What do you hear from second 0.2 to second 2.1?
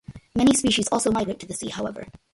Many species also migrate to the sea, however.